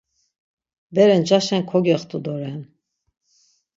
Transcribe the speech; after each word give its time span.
Bere 0.95 1.15
ncaşen 1.21 1.63
kogextu 1.69 2.17
doren. 2.25 2.59